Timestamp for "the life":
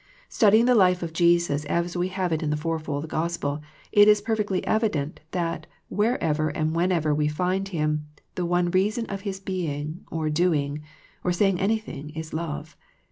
0.65-1.03